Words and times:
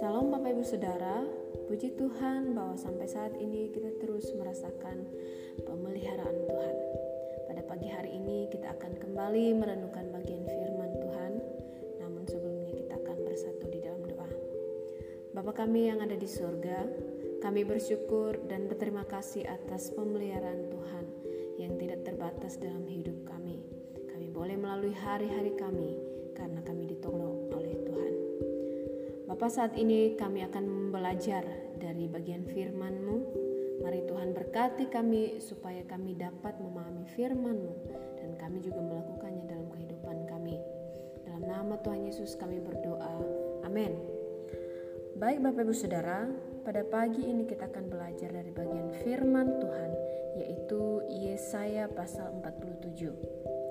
Salam 0.00 0.32
Bapak 0.32 0.56
Ibu 0.56 0.64
Saudara, 0.64 1.20
puji 1.68 1.92
Tuhan 2.00 2.56
bahwa 2.56 2.80
sampai 2.80 3.04
saat 3.04 3.36
ini 3.36 3.68
kita 3.68 3.92
terus 4.00 4.32
merasakan 4.40 5.04
pemeliharaan 5.68 6.48
Tuhan. 6.48 6.76
Pada 7.44 7.60
pagi 7.60 7.92
hari 7.92 8.16
ini 8.16 8.48
kita 8.48 8.72
akan 8.72 8.96
kembali 8.96 9.52
merenungkan 9.60 10.08
bagian 10.16 10.48
firman 10.48 10.96
Tuhan. 10.96 11.32
Namun 12.00 12.24
sebelumnya 12.24 12.72
kita 12.80 12.96
akan 13.04 13.16
bersatu 13.28 13.68
di 13.68 13.84
dalam 13.84 14.00
doa. 14.08 14.30
Bapa 15.36 15.52
kami 15.52 15.92
yang 15.92 16.00
ada 16.00 16.16
di 16.16 16.24
surga, 16.24 16.88
kami 17.44 17.68
bersyukur 17.68 18.40
dan 18.48 18.64
berterima 18.64 19.04
kasih 19.04 19.44
atas 19.44 19.92
pemeliharaan 19.92 20.72
Tuhan 20.72 21.04
yang 21.60 21.76
tidak 21.76 22.00
terbatas 22.08 22.56
dalam 22.56 22.88
hidup 22.88 23.28
kami. 23.28 23.63
Boleh 24.34 24.58
melalui 24.58 24.90
hari-hari 24.90 25.54
kami 25.54 25.94
karena 26.34 26.58
kami 26.66 26.90
ditolong 26.90 27.54
oleh 27.54 27.78
Tuhan. 27.86 28.14
Bapak 29.30 29.46
saat 29.46 29.78
ini 29.78 30.18
kami 30.18 30.42
akan 30.42 30.90
belajar 30.90 31.46
dari 31.78 32.10
bagian 32.10 32.42
firman-Mu. 32.42 33.16
Mari 33.86 34.02
Tuhan 34.10 34.34
berkati 34.34 34.90
kami 34.90 35.38
supaya 35.38 35.86
kami 35.86 36.18
dapat 36.18 36.58
memahami 36.58 37.06
firman-Mu 37.14 37.72
dan 38.18 38.34
kami 38.34 38.58
juga 38.58 38.82
melakukannya 38.82 39.46
dalam 39.46 39.70
kehidupan 39.70 40.26
kami. 40.26 40.58
Dalam 41.22 41.46
nama 41.46 41.78
Tuhan 41.78 42.02
Yesus 42.02 42.34
kami 42.34 42.58
berdoa. 42.58 43.14
Amin. 43.62 43.94
Baik 45.14 45.46
Bapak 45.46 45.62
Ibu 45.62 45.74
Saudara, 45.78 46.26
pada 46.66 46.82
pagi 46.82 47.22
ini 47.22 47.46
kita 47.46 47.70
akan 47.70 47.86
belajar 47.86 48.34
dari 48.34 48.50
bagian 48.50 48.90
firman 49.06 49.62
Tuhan 49.62 49.90
yaitu 50.42 51.06
Yesaya 51.06 51.86
pasal 51.86 52.34
47. 52.42 53.63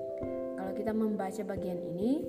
Kita 0.84 1.00
membaca 1.00 1.40
bagian 1.48 1.80
ini, 1.80 2.20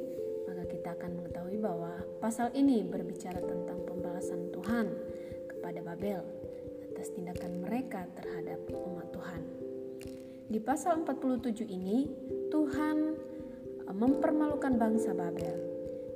kita 0.71 0.95
akan 0.95 1.19
mengetahui 1.19 1.59
bahwa 1.59 1.91
pasal 2.23 2.55
ini 2.55 2.87
berbicara 2.87 3.43
tentang 3.43 3.83
pembalasan 3.83 4.47
Tuhan 4.55 4.95
kepada 5.51 5.83
Babel 5.83 6.23
atas 6.87 7.11
tindakan 7.11 7.59
mereka 7.59 8.07
terhadap 8.15 8.63
umat 8.71 9.11
Tuhan. 9.11 9.43
Di 10.47 10.63
pasal 10.63 11.03
47 11.03 11.67
ini, 11.67 12.07
Tuhan 12.47 12.97
e, 13.83 13.91
mempermalukan 13.91 14.79
bangsa 14.79 15.11
Babel. 15.11 15.59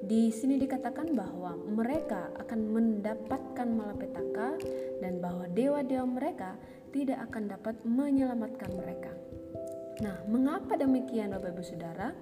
Di 0.07 0.31
sini 0.31 0.55
dikatakan 0.63 1.11
bahwa 1.11 1.59
mereka 1.59 2.31
akan 2.39 2.71
mendapatkan 2.71 3.67
malapetaka 3.67 4.55
dan 5.03 5.19
bahwa 5.19 5.43
dewa-dewa 5.51 6.07
mereka 6.07 6.55
tidak 6.95 7.19
akan 7.27 7.51
dapat 7.51 7.75
menyelamatkan 7.83 8.71
mereka. 8.79 9.11
Nah, 9.99 10.15
mengapa 10.27 10.79
demikian 10.79 11.35
Bapak 11.35 11.51
Ibu 11.55 11.63
Saudara? 11.63 12.15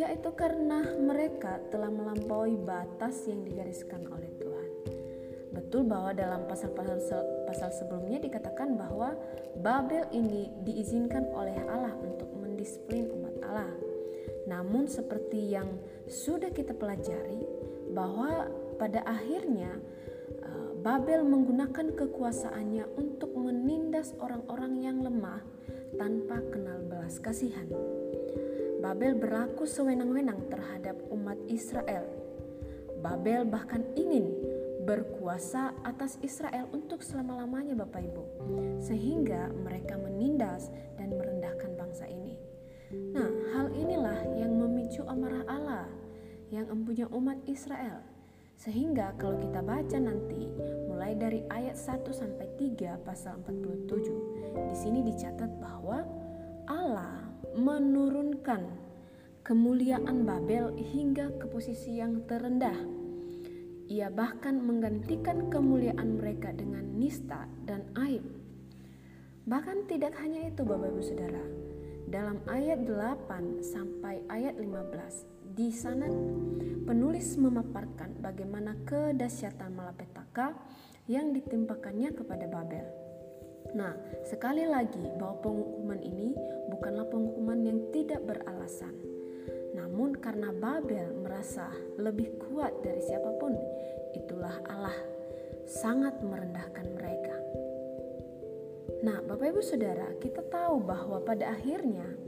yaitu 0.00 0.30
karena 0.32 0.86
mereka 0.96 1.58
telah 1.68 1.90
melampaui 1.90 2.54
batas 2.56 3.26
yang 3.26 3.42
digariskan 3.42 4.06
oleh 4.08 4.30
Tuhan. 4.38 4.68
Betul 5.50 5.90
bahwa 5.90 6.14
dalam 6.14 6.46
pasal-pasal 6.46 7.44
pasal 7.50 7.74
sebelumnya 7.74 8.22
dikatakan 8.22 8.78
bahwa 8.78 9.18
Babel 9.58 10.06
ini 10.14 10.48
diizinkan 10.62 11.26
oleh 11.34 11.58
Allah 11.66 11.92
untuk 12.00 12.30
mendisiplin 12.38 13.10
umat 13.10 13.34
Allah. 13.42 13.74
Namun 14.46 14.86
seperti 14.86 15.52
yang 15.52 15.68
sudah 16.06 16.54
kita 16.54 16.70
pelajari 16.72 17.42
bahwa 17.90 18.46
pada 18.78 19.02
akhirnya 19.02 19.74
eh, 20.38 20.70
Babel 20.80 21.26
menggunakan 21.26 21.98
kekuasaannya 21.98 22.94
untuk 22.94 23.34
menindas 23.34 24.14
orang-orang 24.22 24.80
yang 24.80 25.02
lemah 25.02 25.42
tanpa 25.98 26.42
kenal 26.50 26.82
belas 26.86 27.18
kasihan. 27.18 27.66
Babel 28.80 29.18
berlaku 29.18 29.68
sewenang-wenang 29.68 30.48
terhadap 30.48 30.96
umat 31.12 31.36
Israel. 31.50 32.06
Babel 33.00 33.48
bahkan 33.48 33.84
ingin 33.96 34.32
berkuasa 34.84 35.76
atas 35.84 36.16
Israel 36.24 36.68
untuk 36.72 37.04
selama-lamanya 37.04 37.76
Bapak 37.76 38.02
Ibu. 38.04 38.24
Sehingga 38.80 39.52
mereka 39.52 40.00
menindas 40.00 40.72
dan 40.96 41.12
merendahkan 41.14 41.76
bangsa 41.76 42.08
ini. 42.08 42.40
Nah, 42.90 43.30
hal 43.54 43.70
inilah 43.76 44.18
yang 44.34 44.50
memicu 44.56 45.04
amarah 45.06 45.46
Allah 45.46 45.86
yang 46.50 46.66
empunya 46.66 47.06
umat 47.14 47.38
Israel. 47.46 48.02
Sehingga 48.60 49.16
kalau 49.16 49.40
kita 49.40 49.64
baca 49.64 49.96
nanti 49.96 50.44
mulai 50.84 51.16
dari 51.16 51.40
ayat 51.48 51.80
1 51.80 52.04
sampai 52.12 52.44
3 52.60 53.00
pasal 53.08 53.40
47, 53.40 53.88
di 54.68 54.76
sini 54.76 55.00
dicatat 55.00 55.48
bahwa 55.56 56.04
Allah 56.68 57.24
menurunkan 57.56 58.68
kemuliaan 59.48 60.28
Babel 60.28 60.76
hingga 60.76 61.32
ke 61.40 61.48
posisi 61.48 62.04
yang 62.04 62.20
terendah. 62.28 62.76
Ia 63.88 64.12
bahkan 64.12 64.60
menggantikan 64.60 65.48
kemuliaan 65.48 66.20
mereka 66.20 66.52
dengan 66.52 66.84
nista 67.00 67.48
dan 67.64 67.88
aib. 67.96 68.22
Bahkan 69.48 69.88
tidak 69.88 70.20
hanya 70.20 70.52
itu 70.52 70.68
Bapak 70.68 70.92
Ibu 70.92 71.00
Saudara. 71.00 71.44
Dalam 72.12 72.44
ayat 72.44 72.84
8 72.84 73.64
sampai 73.64 74.20
ayat 74.28 74.60
15 74.60 75.39
di 75.50 75.74
sana 75.74 76.06
penulis 76.86 77.34
memaparkan 77.34 78.22
bagaimana 78.22 78.78
kedahsyatan 78.86 79.74
malapetaka 79.74 80.54
yang 81.10 81.34
ditimpakannya 81.34 82.14
kepada 82.14 82.46
Babel. 82.46 82.86
Nah, 83.74 83.94
sekali 84.22 84.62
lagi 84.66 85.02
bahwa 85.18 85.42
penghukuman 85.42 86.00
ini 86.02 86.34
bukanlah 86.70 87.06
penghukuman 87.10 87.60
yang 87.66 87.78
tidak 87.90 88.22
beralasan. 88.22 88.94
Namun 89.74 90.18
karena 90.22 90.54
Babel 90.54 91.18
merasa 91.18 91.66
lebih 91.98 92.30
kuat 92.46 92.70
dari 92.86 93.02
siapa 93.02 93.34
pun, 93.42 93.54
itulah 94.14 94.54
Allah 94.70 94.94
sangat 95.66 96.18
merendahkan 96.22 96.86
mereka. 96.94 97.36
Nah, 99.02 99.18
Bapak 99.22 99.54
Ibu 99.54 99.62
Saudara, 99.62 100.14
kita 100.18 100.46
tahu 100.46 100.82
bahwa 100.82 101.22
pada 101.22 101.54
akhirnya 101.54 102.19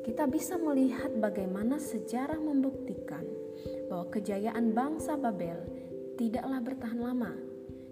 kita 0.00 0.24
bisa 0.24 0.56
melihat 0.56 1.12
bagaimana 1.20 1.76
sejarah 1.76 2.40
membuktikan 2.40 3.24
bahwa 3.92 4.08
kejayaan 4.08 4.72
bangsa 4.72 5.20
Babel 5.20 5.60
tidaklah 6.16 6.60
bertahan 6.64 7.00
lama. 7.00 7.32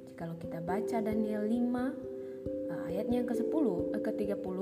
Jikalau 0.09 0.37
kita 0.41 0.65
baca 0.65 0.99
Daniel 1.05 1.45
5 1.45 2.89
ayatnya 2.89 3.21
yang 3.21 3.29
ke-10 3.29 3.67
eh, 3.93 4.03
ke-30 4.03 4.59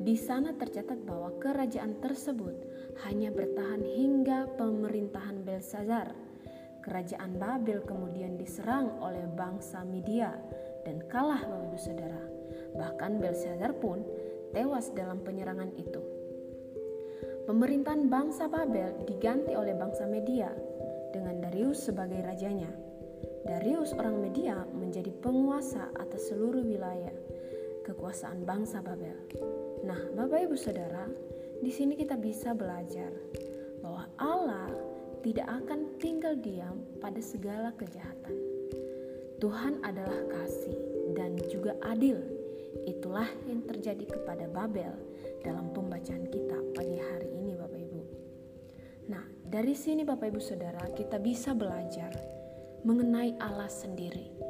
di 0.00 0.14
sana 0.16 0.54
tercatat 0.54 1.02
bahwa 1.04 1.34
kerajaan 1.42 1.98
tersebut 2.00 2.54
hanya 3.04 3.34
bertahan 3.34 3.82
hingga 3.84 4.48
pemerintahan 4.54 5.42
Belsazar. 5.44 6.14
Kerajaan 6.80 7.36
Babel 7.36 7.84
kemudian 7.84 8.40
diserang 8.40 8.96
oleh 9.04 9.28
bangsa 9.36 9.84
Media 9.84 10.32
dan 10.88 11.04
kalah 11.12 11.44
Bapak 11.44 11.66
Ibu 11.68 11.78
Saudara. 11.78 12.22
Bahkan 12.78 13.20
Belsazar 13.20 13.76
pun 13.76 14.00
tewas 14.56 14.88
dalam 14.96 15.20
penyerangan 15.20 15.76
itu. 15.76 16.19
Pemerintahan 17.48 18.12
bangsa 18.12 18.52
Babel 18.52 19.06
diganti 19.08 19.56
oleh 19.56 19.72
bangsa 19.72 20.04
Media 20.04 20.52
dengan 21.14 21.40
Darius 21.40 21.88
sebagai 21.88 22.20
rajanya. 22.20 22.68
Darius 23.48 23.96
orang 23.96 24.20
Media 24.20 24.60
menjadi 24.76 25.08
penguasa 25.24 25.88
atas 25.96 26.28
seluruh 26.28 26.60
wilayah 26.60 27.12
kekuasaan 27.88 28.44
bangsa 28.44 28.84
Babel. 28.84 29.16
Nah, 29.88 29.98
Bapak 30.12 30.44
Ibu 30.44 30.56
Saudara, 30.60 31.08
di 31.64 31.72
sini 31.72 31.96
kita 31.96 32.20
bisa 32.20 32.52
belajar 32.52 33.08
bahwa 33.80 34.04
Allah 34.20 34.68
tidak 35.24 35.48
akan 35.48 35.96
tinggal 35.96 36.36
diam 36.36 36.84
pada 37.00 37.20
segala 37.24 37.72
kejahatan. 37.76 38.36
Tuhan 39.40 39.80
adalah 39.80 40.28
kasih 40.28 40.76
dan 41.16 41.40
juga 41.48 41.72
adil. 41.88 42.20
Itulah 42.84 43.28
yang 43.48 43.64
terjadi 43.64 44.04
kepada 44.04 44.44
Babel 44.52 45.09
dalam 45.40 45.72
pembacaan 45.72 46.28
kita 46.28 46.56
pagi 46.76 47.00
hari 47.00 47.28
ini 47.40 47.56
Bapak 47.56 47.80
Ibu. 47.80 48.00
Nah, 49.08 49.24
dari 49.48 49.72
sini 49.72 50.04
Bapak 50.04 50.30
Ibu 50.30 50.40
Saudara, 50.40 50.84
kita 50.92 51.16
bisa 51.16 51.56
belajar 51.56 52.12
mengenai 52.84 53.36
Allah 53.40 53.68
sendiri 53.68 54.40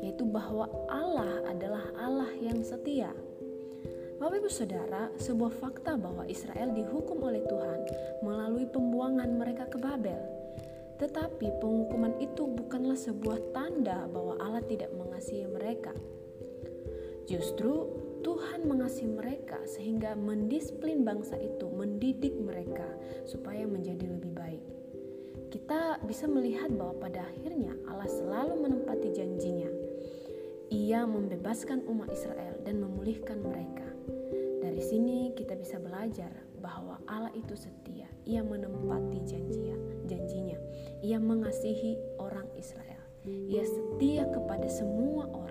yaitu 0.00 0.24
bahwa 0.28 0.68
Allah 0.88 1.44
adalah 1.48 1.84
Allah 1.96 2.32
yang 2.40 2.60
setia. 2.60 3.12
Bapak 4.20 4.44
Ibu 4.44 4.50
Saudara, 4.52 5.08
sebuah 5.16 5.52
fakta 5.56 5.96
bahwa 5.96 6.28
Israel 6.28 6.76
dihukum 6.76 7.24
oleh 7.24 7.40
Tuhan 7.48 7.80
melalui 8.20 8.68
pembuangan 8.68 9.32
mereka 9.32 9.64
ke 9.68 9.80
Babel. 9.80 10.20
Tetapi 11.00 11.56
penghukuman 11.64 12.20
itu 12.20 12.44
bukanlah 12.44 12.96
sebuah 13.00 13.56
tanda 13.56 14.04
bahwa 14.12 14.36
Allah 14.36 14.60
tidak 14.68 14.92
mengasihi 14.92 15.48
mereka. 15.48 15.96
Justru 17.24 17.88
Tuhan 18.20 18.68
mengasihi 18.68 19.08
mereka 19.08 19.60
sehingga 19.64 20.16
mendisiplin 20.16 21.02
bangsa 21.04 21.36
itu, 21.40 21.66
mendidik 21.72 22.36
mereka 22.36 22.86
supaya 23.24 23.64
menjadi 23.64 24.06
lebih 24.06 24.32
baik 24.36 24.64
kita 25.50 25.98
bisa 26.06 26.30
melihat 26.30 26.70
bahwa 26.78 26.94
pada 27.02 27.26
akhirnya 27.26 27.74
Allah 27.90 28.06
selalu 28.06 28.70
menempati 28.70 29.10
janjinya. 29.10 29.66
Ia 30.70 31.02
membebaskan 31.02 31.82
umat 31.90 32.06
Israel 32.14 32.54
dan 32.62 32.78
memulihkan 32.78 33.42
mereka. 33.42 33.82
Dari 34.62 34.78
sini 34.78 35.34
kita 35.34 35.58
bisa 35.58 35.82
belajar 35.82 36.30
bahwa 36.62 37.02
Allah 37.10 37.34
itu 37.34 37.58
setia. 37.58 38.06
Ia 38.30 38.46
menempati 38.46 39.18
janjinya, 39.26 39.74
janjinya. 40.06 40.58
Ia 41.02 41.18
mengasihi 41.18 41.98
orang 42.22 42.46
Israel. 42.54 43.02
Ia 43.26 43.66
setia 43.66 44.30
kepada 44.30 44.70
semua 44.70 45.26
orang. 45.34 45.49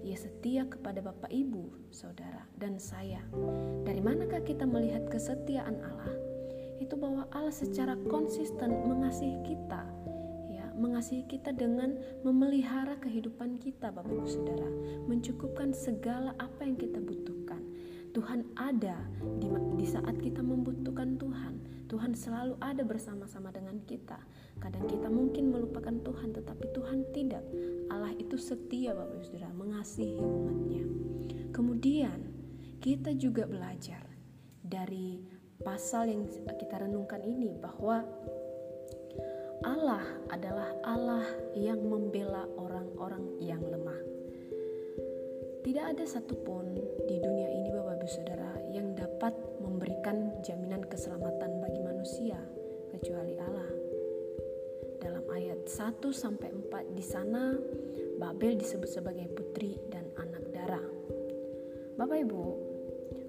Ia 0.00 0.16
setia 0.16 0.64
kepada 0.64 1.04
Bapak 1.04 1.28
Ibu, 1.28 1.92
Saudara, 1.92 2.48
dan 2.56 2.80
saya. 2.80 3.20
Dari 3.84 4.00
manakah 4.00 4.40
kita 4.40 4.64
melihat 4.64 5.04
kesetiaan 5.12 5.76
Allah? 5.84 6.16
Itu 6.80 6.96
bahwa 6.96 7.28
Allah 7.36 7.52
secara 7.52 8.00
konsisten 8.08 8.88
mengasihi 8.88 9.44
kita, 9.44 9.84
ya, 10.48 10.72
mengasihi 10.72 11.28
kita 11.28 11.52
dengan 11.52 12.00
memelihara 12.24 12.96
kehidupan 12.96 13.60
kita, 13.60 13.92
Bapak 13.92 14.08
Ibu 14.08 14.28
Saudara, 14.28 14.68
mencukupkan 15.04 15.76
segala 15.76 16.32
apa 16.40 16.64
yang 16.64 16.80
kita 16.80 16.96
butuhkan. 16.96 17.60
Tuhan 18.16 18.42
ada 18.58 18.96
di, 19.38 19.52
di 19.78 19.86
saat 19.86 20.16
kita 20.18 20.40
membutuhkan 20.40 21.20
Tuhan. 21.20 21.60
Tuhan 21.92 22.16
selalu 22.16 22.56
ada 22.62 22.82
bersama-sama 22.82 23.52
dengan 23.52 23.78
kita. 23.84 24.18
Kadang 24.58 24.86
kita 24.88 25.06
mungkin 25.12 25.49
melupakan 25.80 26.12
Tuhan, 26.12 26.28
tetapi 26.36 26.64
Tuhan 26.76 26.98
tidak. 27.16 27.44
Allah 27.88 28.12
itu 28.20 28.36
setia, 28.36 28.92
Bapak 28.92 29.16
Ibu 29.16 29.24
Saudara, 29.24 29.50
mengasihi 29.56 30.20
umatnya. 30.20 30.84
Kemudian 31.56 32.20
kita 32.84 33.16
juga 33.16 33.48
belajar 33.48 34.04
dari 34.60 35.24
pasal 35.64 36.12
yang 36.12 36.28
kita 36.28 36.84
renungkan 36.84 37.24
ini 37.24 37.56
bahwa 37.56 38.04
Allah 39.64 40.04
adalah 40.28 40.68
Allah 40.84 41.24
yang 41.56 41.80
membela 41.80 42.44
orang-orang 42.60 43.40
yang 43.40 43.64
lemah. 43.64 44.00
Tidak 45.64 45.84
ada 45.96 46.04
satupun 46.04 46.76
di 47.08 47.16
dunia 47.24 47.48
ini 47.56 47.72
Bapak 47.72 48.04
Ibu 48.04 48.08
Saudara 48.08 48.52
yang 48.68 48.92
dapat 48.92 49.32
memberikan 49.64 50.44
jaminan 50.44 50.84
keselamatan 50.84 51.60
bagi 51.64 51.80
manusia 51.84 52.40
1 55.80 55.96
sampai 56.12 56.52
4 56.52 56.92
di 56.92 57.00
sana 57.00 57.56
Babel 58.20 58.60
disebut 58.60 59.00
sebagai 59.00 59.32
putri 59.32 59.80
dan 59.88 60.04
anak 60.20 60.44
darah. 60.52 60.84
Bapak 61.96 62.20
Ibu, 62.20 62.44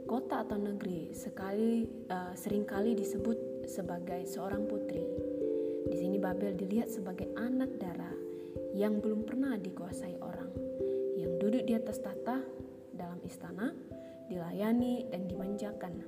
kota 0.03 0.43
atau 0.43 0.59
negeri 0.59 1.15
sekali 1.15 1.87
uh, 2.11 2.35
sering 2.35 2.67
kali 2.67 2.91
disebut 2.91 3.63
sebagai 3.71 4.27
seorang 4.27 4.67
putri. 4.67 4.99
Di 5.87 5.95
sini 5.95 6.19
Babel 6.19 6.59
dilihat 6.59 6.91
sebagai 6.91 7.31
anak 7.39 7.71
darah 7.79 8.19
yang 8.75 8.99
belum 8.99 9.23
pernah 9.23 9.55
dikuasai 9.55 10.19
orang 10.19 10.51
yang 11.15 11.39
duduk 11.39 11.63
di 11.63 11.71
atas 11.71 12.03
tata 12.03 12.43
dalam 12.91 13.23
istana 13.23 13.71
dilayani 14.27 15.07
dan 15.07 15.23
dimanjakan. 15.23 16.03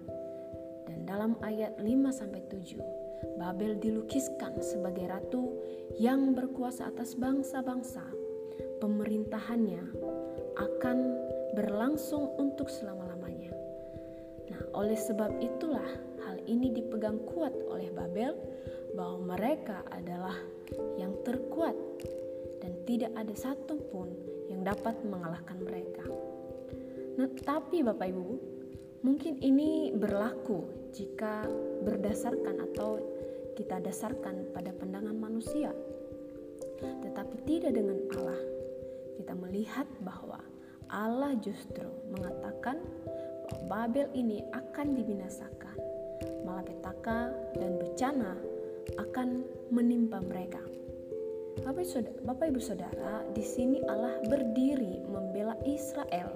Dan 0.92 1.08
dalam 1.08 1.40
ayat 1.40 1.80
5 1.80 1.88
sampai 2.12 2.44
7, 2.52 3.03
Babel 3.40 3.78
dilukiskan 3.78 4.60
sebagai 4.64 5.10
ratu 5.10 5.58
yang 5.98 6.34
berkuasa 6.34 6.90
atas 6.90 7.16
bangsa-bangsa. 7.18 8.04
Pemerintahannya 8.80 9.84
akan 10.60 10.98
berlangsung 11.58 12.34
untuk 12.38 12.70
selama-lamanya. 12.70 13.54
Nah, 14.50 14.62
oleh 14.78 14.98
sebab 14.98 15.40
itulah 15.40 15.86
hal 16.28 16.38
ini 16.50 16.74
dipegang 16.74 17.22
kuat 17.30 17.54
oleh 17.70 17.90
Babel 17.94 18.36
bahwa 18.94 19.38
mereka 19.38 19.82
adalah 19.90 20.38
yang 20.98 21.14
terkuat 21.26 21.76
dan 22.62 22.74
tidak 22.86 23.12
ada 23.18 23.34
satupun 23.34 24.14
yang 24.50 24.62
dapat 24.66 24.98
mengalahkan 25.06 25.58
mereka. 25.62 26.06
Nah, 27.18 27.30
tapi 27.46 27.86
Bapak 27.86 28.10
Ibu, 28.10 28.28
mungkin 29.06 29.38
ini 29.42 29.94
berlaku 29.94 30.66
jika 30.94 31.46
berdasarkan 31.86 32.62
atau 32.74 33.13
kita 33.54 33.82
dasarkan 33.82 34.50
pada 34.54 34.74
pandangan 34.74 35.16
manusia. 35.16 35.72
Tetapi 36.82 37.36
tidak 37.46 37.78
dengan 37.78 37.98
Allah. 38.18 38.42
Kita 39.18 39.34
melihat 39.38 39.86
bahwa 40.02 40.42
Allah 40.90 41.38
justru 41.40 41.86
mengatakan 42.12 42.82
bahwa 43.50 43.62
Babel 43.70 44.10
ini 44.18 44.42
akan 44.52 44.98
dibinasakan. 44.98 45.78
Malapetaka 46.44 47.32
dan 47.58 47.78
bencana 47.80 48.36
akan 49.00 49.46
menimpa 49.72 50.20
mereka. 50.20 50.60
Bapak, 51.64 51.86
Bapak 52.26 52.46
Ibu 52.50 52.60
Saudara, 52.60 53.24
di 53.32 53.46
sini 53.46 53.80
Allah 53.86 54.20
berdiri 54.28 55.06
membela 55.06 55.54
Israel 55.64 56.34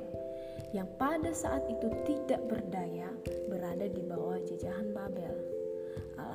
yang 0.72 0.88
pada 1.02 1.34
saat 1.34 1.66
itu 1.68 1.90
tidak 2.06 2.44
berdaya 2.48 3.10
berada 3.50 3.90
di 3.90 4.02
bawah 4.06 4.38
jajahan 4.46 4.94
Babel. 4.94 5.57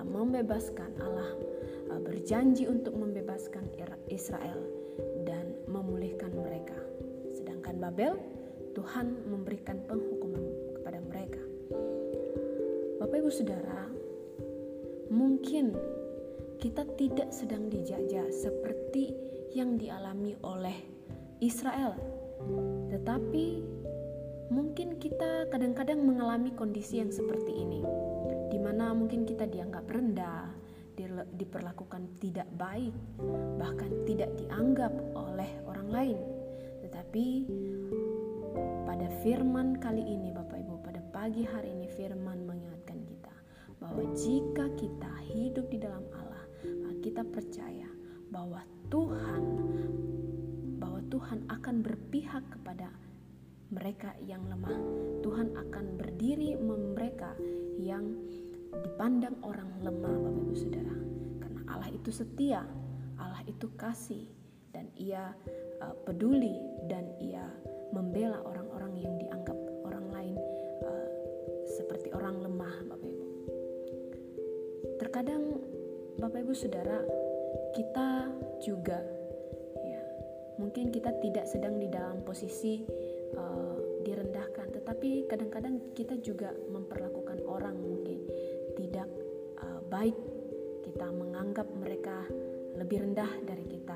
Membebaskan, 0.02 0.98
Allah 1.00 1.30
uh, 1.90 2.00
berjanji 2.02 2.68
untuk 2.68 2.94
membebaskan 2.94 3.72
Israel 4.12 4.60
dan 5.24 5.56
memulihkan 5.64 6.36
mereka. 6.36 6.76
Sedangkan 7.32 7.80
Babel, 7.80 8.20
Tuhan 8.76 9.24
memberikan 9.24 9.80
penghukuman 9.88 10.44
kepada 10.76 11.00
mereka. 11.00 11.42
Bapak 13.00 13.16
Ibu 13.24 13.30
Saudara, 13.32 13.88
mungkin 15.08 15.72
kita 16.60 16.84
tidak 17.00 17.32
sedang 17.32 17.72
dijajah 17.72 18.28
seperti 18.30 19.16
yang 19.56 19.80
dialami 19.80 20.36
oleh 20.44 20.76
Israel, 21.42 21.96
tetapi 22.92 23.64
mungkin 24.52 25.00
kita 25.00 25.50
kadang-kadang 25.50 26.04
mengalami 26.04 26.54
kondisi 26.54 27.02
yang 27.02 27.10
seperti 27.10 27.50
ini, 27.50 27.82
di 28.52 28.60
mana 28.60 28.92
mungkin 28.92 29.24
kita 29.24 29.48
dianggap 29.48 29.88
rendah, 29.88 30.52
diperlakukan 31.32 32.20
tidak 32.20 32.44
baik, 32.60 32.92
bahkan 33.56 33.88
tidak 34.04 34.28
dianggap 34.36 34.92
oleh 35.16 35.48
orang 35.64 35.88
lain. 35.88 36.18
Tetapi 36.84 37.26
pada 38.84 39.08
firman 39.24 39.80
kali 39.80 40.04
ini, 40.04 40.28
Bapak 40.36 40.60
Ibu, 40.60 40.84
pada 40.84 41.00
pagi 41.08 41.48
hari 41.48 41.72
ini, 41.72 41.88
firman 41.96 42.44
mengingatkan 42.44 43.00
kita 43.08 43.32
bahwa 43.80 44.04
jika 44.12 44.68
kita 44.76 45.12
hidup 45.32 45.72
di 45.72 45.80
dalam 45.80 46.04
Allah 46.12 46.44
kita 47.02 47.26
percaya 47.26 47.90
bahwa 48.30 48.62
Tuhan 48.86 49.44
bahwa 50.78 51.02
Tuhan 51.10 51.44
akan 51.50 51.76
berpihak 51.82 52.46
kepada 52.46 52.88
mereka 53.74 54.14
yang 54.22 54.46
lemah. 54.46 54.78
Tuhan 55.26 55.50
akan 55.58 55.98
berdiri 55.98 56.54
mereka 56.62 57.34
yang 57.76 58.14
dipandang 58.80 59.36
orang 59.44 59.68
lemah, 59.84 60.16
Bapak 60.16 60.42
Ibu 60.48 60.54
Saudara. 60.56 60.96
Karena 61.44 61.60
Allah 61.68 61.90
itu 61.92 62.08
setia, 62.08 62.64
Allah 63.20 63.42
itu 63.44 63.68
kasih 63.76 64.24
dan 64.72 64.88
Ia 64.96 65.36
uh, 65.84 65.94
peduli 66.08 66.56
dan 66.88 67.12
Ia 67.20 67.44
membela 67.92 68.40
orang-orang 68.48 68.96
yang 68.96 69.14
dianggap 69.20 69.58
orang 69.84 70.06
lain 70.08 70.36
uh, 70.80 71.08
seperti 71.68 72.08
orang 72.16 72.40
lemah, 72.40 72.72
Bapak 72.88 73.08
Ibu. 73.08 73.26
Terkadang 74.96 75.42
Bapak 76.16 76.40
Ibu 76.48 76.54
Saudara, 76.56 77.04
kita 77.76 78.32
juga 78.64 79.00
ya, 79.84 80.02
mungkin 80.56 80.88
kita 80.88 81.12
tidak 81.20 81.44
sedang 81.44 81.76
di 81.76 81.88
dalam 81.92 82.24
posisi 82.24 82.84
uh, 83.36 83.76
direndahkan, 84.02 84.72
tetapi 84.72 85.28
kadang-kadang 85.28 85.78
kita 85.92 86.16
juga 86.20 86.50
memperlakukan 86.72 87.11
baik. 90.02 90.18
Kita 90.82 91.14
menganggap 91.14 91.70
mereka 91.78 92.26
lebih 92.74 93.06
rendah 93.06 93.38
dari 93.46 93.62
kita. 93.70 93.94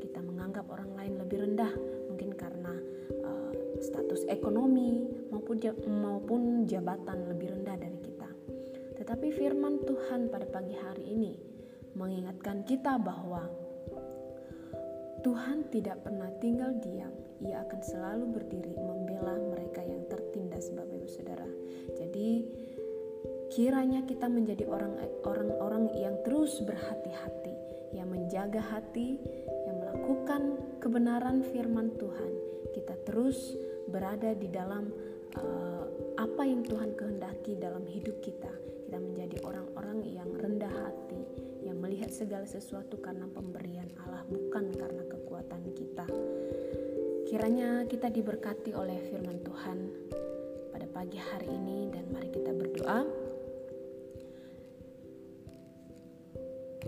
Kita 0.00 0.24
menganggap 0.24 0.64
orang 0.72 0.96
lain 0.96 1.20
lebih 1.20 1.44
rendah 1.44 1.68
mungkin 2.08 2.32
karena 2.32 2.72
uh, 3.28 3.52
status 3.76 4.24
ekonomi 4.32 5.04
maupun 5.28 5.60
maupun 5.84 6.64
jabatan 6.64 7.28
lebih 7.28 7.60
rendah 7.60 7.76
dari 7.76 8.00
kita. 8.00 8.24
Tetapi 8.96 9.28
firman 9.36 9.84
Tuhan 9.84 10.32
pada 10.32 10.48
pagi 10.48 10.80
hari 10.80 11.12
ini 11.12 11.36
mengingatkan 11.92 12.64
kita 12.64 12.96
bahwa 12.96 13.44
Tuhan 15.20 15.68
tidak 15.68 16.08
pernah 16.08 16.32
tinggal 16.40 16.72
diam. 16.80 17.12
Ia 17.44 17.68
akan 17.68 17.80
selalu 17.84 18.32
berdiri 18.32 18.72
membela 18.80 19.36
mereka 19.36 19.84
yang 19.84 20.08
tertindas, 20.08 20.72
Bapak 20.72 21.04
Ibu 21.04 21.08
Saudara. 21.12 21.48
Jadi 22.00 22.48
kiranya 23.54 24.02
kita 24.02 24.26
menjadi 24.26 24.66
orang-orang 25.22 25.94
yang 25.94 26.18
terus 26.26 26.58
berhati-hati, 26.66 27.54
yang 27.94 28.10
menjaga 28.10 28.58
hati, 28.58 29.22
yang 29.64 29.76
melakukan 29.78 30.58
kebenaran 30.82 31.46
firman 31.54 31.94
Tuhan. 31.94 32.32
Kita 32.74 32.98
terus 33.06 33.54
berada 33.86 34.34
di 34.34 34.50
dalam 34.50 34.90
uh, 35.38 35.86
apa 36.18 36.42
yang 36.42 36.66
Tuhan 36.66 36.98
kehendaki 36.98 37.54
dalam 37.54 37.86
hidup 37.86 38.18
kita 38.18 38.50
kita 38.94 39.10
menjadi 39.10 39.42
orang-orang 39.42 40.06
yang 40.06 40.30
rendah 40.38 40.70
hati, 40.70 41.18
yang 41.66 41.82
melihat 41.82 42.14
segala 42.14 42.46
sesuatu 42.46 42.94
karena 43.02 43.26
pemberian 43.26 43.90
Allah, 44.06 44.22
bukan 44.30 44.70
karena 44.70 45.02
kekuatan 45.10 45.66
kita. 45.74 46.06
Kiranya 47.26 47.90
kita 47.90 48.14
diberkati 48.14 48.70
oleh 48.70 49.02
firman 49.10 49.42
Tuhan 49.42 49.78
pada 50.70 50.86
pagi 50.94 51.18
hari 51.18 51.58
ini 51.58 51.90
dan 51.90 52.06
mari 52.14 52.30
kita 52.30 52.54
berdoa. 52.54 53.23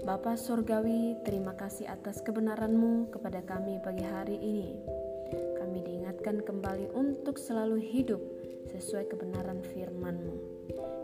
Bapa 0.06 0.38
Surgawi, 0.38 1.18
terima 1.26 1.58
kasih 1.58 1.90
atas 1.90 2.22
kebenaran-Mu 2.22 3.10
kepada 3.10 3.42
kami 3.42 3.82
pagi 3.82 4.06
hari 4.06 4.38
ini. 4.38 4.78
Kami 5.58 5.82
diingatkan 5.82 6.46
kembali 6.46 6.94
untuk 6.94 7.34
selalu 7.34 7.82
hidup 7.82 8.22
sesuai 8.70 9.10
kebenaran 9.10 9.66
firman-Mu. 9.66 10.38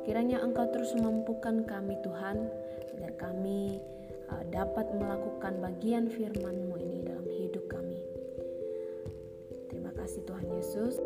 Kiranya 0.07 0.39
Engkau 0.39 0.71
terus 0.71 0.95
memampukan 0.95 1.67
kami 1.67 1.99
Tuhan, 2.07 2.47
agar 2.95 3.11
kami 3.19 3.83
uh, 4.31 4.47
dapat 4.55 4.87
melakukan 4.95 5.59
bagian 5.59 6.07
firman-Mu 6.07 6.79
ini 6.79 7.03
dalam 7.03 7.27
hidup 7.27 7.67
kami. 7.67 7.99
Terima 9.67 9.91
kasih 9.99 10.23
Tuhan 10.31 10.47
Yesus. 10.47 11.03